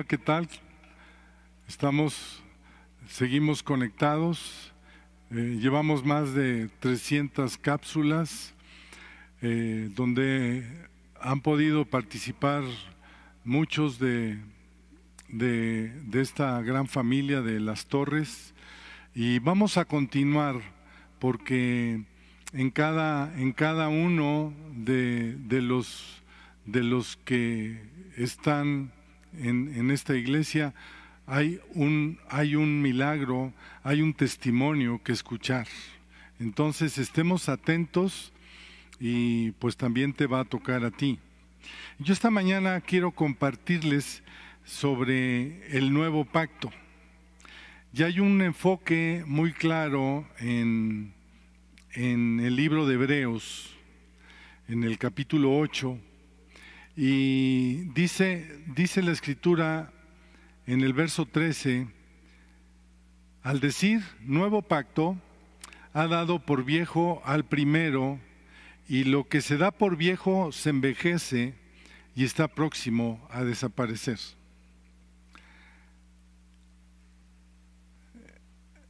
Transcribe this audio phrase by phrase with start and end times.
[0.00, 0.48] ¿qué tal?
[1.68, 2.42] Estamos,
[3.08, 4.72] seguimos conectados.
[5.30, 8.54] Eh, llevamos más de 300 cápsulas
[9.42, 10.88] eh, donde
[11.20, 12.62] han podido participar
[13.44, 14.38] muchos de,
[15.28, 18.54] de, esta gran familia de las torres
[19.14, 20.56] y vamos a continuar
[21.18, 22.02] porque
[22.54, 26.22] en cada, en cada uno de, de los
[26.64, 27.82] de los que
[28.16, 28.92] están
[29.38, 30.74] en, esta iglesia
[31.26, 35.66] hay un, hay un milagro, hay un testimonio que escuchar.
[36.38, 38.32] Entonces estemos atentos
[38.98, 41.18] y pues también te va a tocar a ti.
[41.98, 44.22] Yo esta mañana quiero compartirles
[44.64, 46.70] sobre el nuevo pacto.
[47.92, 51.12] Ya hay un enfoque muy claro en,
[51.92, 53.76] en el libro de Hebreos,
[54.68, 55.98] en el capítulo 8,
[56.96, 59.92] y dice, dice la escritura
[60.66, 61.88] en el verso 13,
[63.42, 65.16] al decir nuevo pacto,
[65.94, 68.20] ha dado por viejo al primero,
[68.88, 71.54] y lo que se da por viejo se envejece
[72.14, 74.18] y está próximo a desaparecer.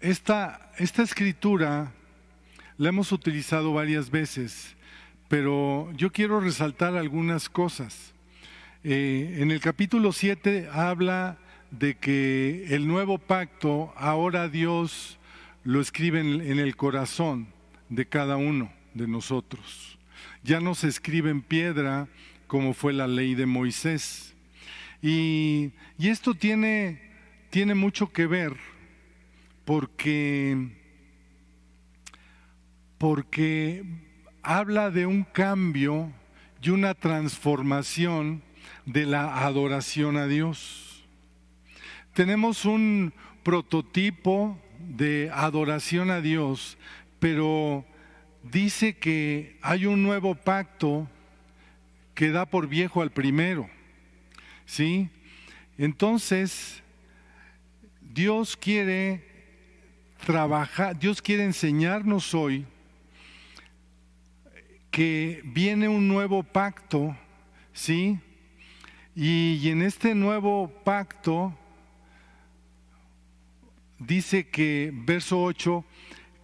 [0.00, 1.92] Esta, esta escritura
[2.76, 4.74] la hemos utilizado varias veces
[5.32, 8.12] pero yo quiero resaltar algunas cosas.
[8.84, 11.38] Eh, en el capítulo 7 habla
[11.70, 15.18] de que el nuevo pacto ahora Dios
[15.64, 17.46] lo escribe en, el corazón
[17.88, 19.98] de cada uno de nosotros.
[20.42, 22.08] Ya no se escribe en piedra
[22.46, 24.34] como fue la ley de Moisés.
[25.00, 27.00] Y, y esto tiene,
[27.48, 28.52] tiene mucho que ver
[29.64, 30.58] porque,
[32.98, 34.11] porque
[34.42, 36.12] habla de un cambio
[36.60, 38.42] y una transformación
[38.86, 41.04] de la adoración a Dios.
[42.14, 46.76] Tenemos un prototipo de adoración a Dios,
[47.18, 47.84] pero
[48.42, 51.08] dice que hay un nuevo pacto
[52.14, 53.68] que da por viejo al primero.
[54.66, 55.08] ¿Sí?
[55.78, 56.82] Entonces,
[58.00, 59.24] Dios quiere
[60.24, 62.66] trabajar, Dios quiere enseñarnos hoy
[64.92, 67.16] que viene un nuevo pacto,
[67.72, 68.20] ¿sí?
[69.16, 71.56] Y, en este nuevo pacto
[73.98, 75.84] dice que, verso 8,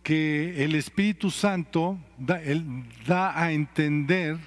[0.02, 2.40] que el Espíritu Santo da,
[3.06, 4.38] da a entender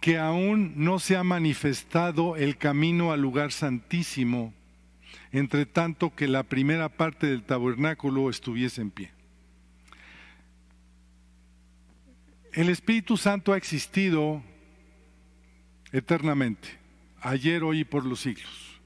[0.00, 4.52] que aún no se ha manifestado el camino al lugar santísimo,
[5.32, 9.19] entre tanto que la primera parte del tabernáculo estuviese en pie.
[12.52, 14.42] El Espíritu Santo ha existido
[15.92, 16.68] eternamente,
[17.20, 18.80] ayer, hoy y por los siglos.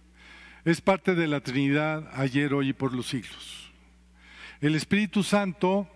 [0.64, 3.70] Es parte de la Trinidad ayer, hoy y por los siglos.
[4.60, 5.88] El Espíritu Santo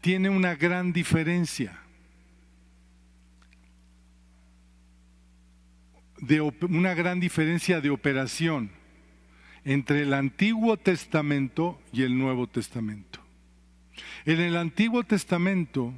[0.00, 1.78] tiene una gran diferencia.
[6.18, 8.70] De una gran diferencia de operación
[9.64, 13.20] entre el Antiguo Testamento y el Nuevo Testamento.
[14.24, 15.92] En el Antiguo Testamento,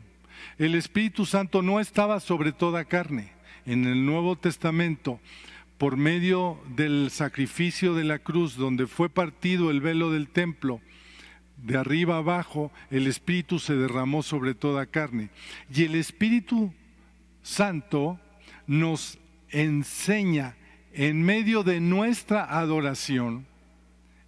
[0.57, 3.33] el Espíritu Santo no estaba sobre toda carne.
[3.67, 5.21] En el Nuevo Testamento,
[5.77, 10.81] por medio del sacrificio de la cruz, donde fue partido el velo del templo,
[11.57, 15.31] de arriba abajo, el Espíritu se derramó sobre toda carne.
[15.75, 16.73] Y el Espíritu
[17.43, 18.21] Santo
[18.67, 19.19] nos
[19.51, 20.57] enseña
[20.93, 23.47] en medio de nuestra adoración,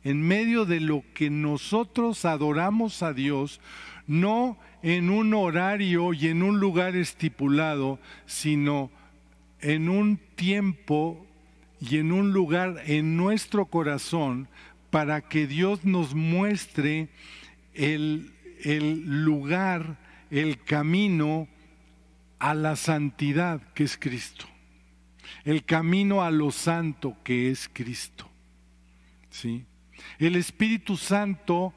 [0.05, 3.61] en medio de lo que nosotros adoramos a Dios,
[4.07, 8.91] no en un horario y en un lugar estipulado, sino
[9.61, 11.27] en un tiempo
[11.81, 14.49] y en un lugar en nuestro corazón
[14.91, 17.09] para que Dios nos muestre
[17.75, 18.33] el,
[19.25, 19.99] lugar,
[20.31, 21.49] el camino
[22.39, 24.47] a la santidad que es Cristo,
[25.45, 28.29] el camino a lo santo que es Cristo.
[29.31, 29.65] ¿Sí?
[30.19, 31.73] El Espíritu Santo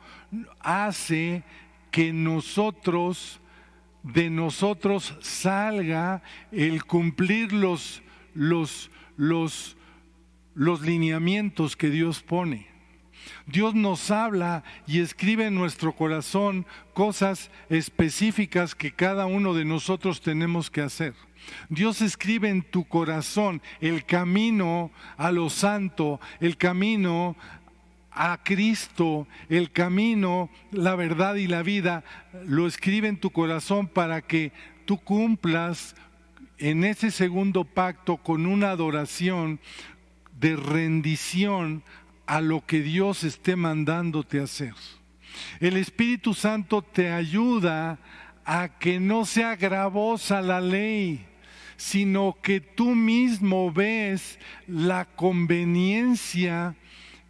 [0.60, 1.44] hace
[1.92, 3.40] que nosotros,
[4.02, 8.02] de nosotros salga el cumplir los,
[8.34, 9.78] los, los,
[10.56, 12.74] los lineamientos que Dios pone.
[13.46, 20.22] Dios nos habla y escribe en nuestro corazón cosas específicas que cada uno de nosotros
[20.22, 21.14] tenemos que hacer.
[21.70, 27.36] Dios escribe en tu corazón el camino a lo santo, el camino
[28.16, 32.04] a Cristo, el camino, la verdad y la vida,
[32.46, 34.52] lo escribe en tu corazón para que
[34.86, 35.96] tú cumplas
[36.58, 39.60] en ese segundo pacto con una adoración,
[40.40, 41.84] de rendición
[42.26, 44.74] a lo que Dios esté mandándote hacer.
[45.60, 48.00] El Espíritu Santo te ayuda
[48.46, 51.26] a que no sea gravosa la ley,
[51.78, 54.38] sino que tú mismo ves
[54.68, 56.76] la conveniencia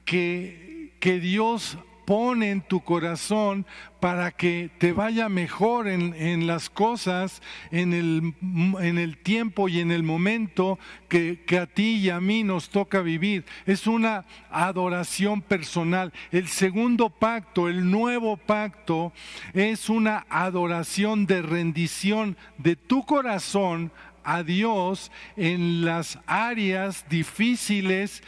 [0.05, 0.72] que,
[1.03, 3.65] que Dios pone en tu corazón
[3.99, 7.41] para que te vaya mejor en, las cosas,
[7.71, 8.33] en el,
[8.79, 10.79] en el, tiempo y en el momento
[11.09, 13.43] que, que a ti y a mí nos toca vivir.
[13.65, 16.13] Es una adoración personal.
[16.31, 19.11] El segundo pacto, el nuevo pacto,
[19.53, 23.91] es una adoración de rendición de tu corazón
[24.23, 28.23] a Dios en las áreas difíciles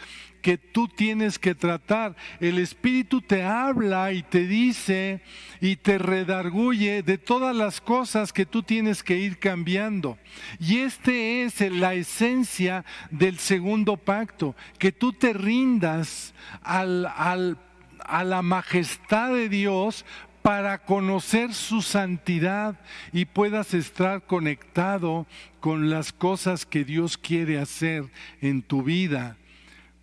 [0.46, 2.16] que tú tienes que tratar.
[2.40, 5.22] El Espíritu te habla y te dice
[5.60, 10.20] y te redarguye de todas las cosas que tú tienes que ir cambiando.
[10.60, 18.44] Y este es la esencia del segundo pacto, que tú te rindas al, a la
[18.44, 20.06] majestad de Dios
[20.44, 22.80] para conocer su santidad
[23.12, 25.26] y puedas estar conectado
[25.60, 28.04] con las cosas que Dios quiere hacer
[28.42, 29.38] en tu vida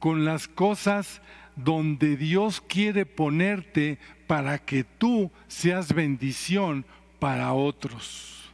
[0.02, 1.22] con las cosas
[1.54, 6.84] donde Dios quiere ponerte para que tú seas bendición
[7.20, 8.50] para otros.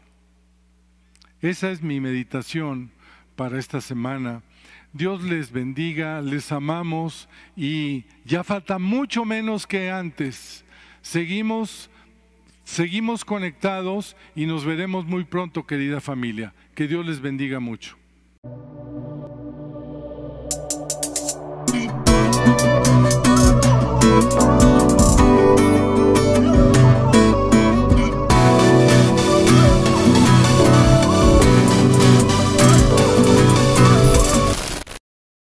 [1.41, 2.91] Esa es mi meditación
[3.35, 4.43] para esta semana.
[4.93, 10.67] Dios les bendiga, les amamos y ya falta mucho menos que antes.
[11.01, 11.89] Seguimos
[12.65, 16.53] seguimos conectados y nos veremos muy pronto, querida familia.
[16.75, 17.97] Que Dios les bendiga mucho.
[24.21, 24.78] Música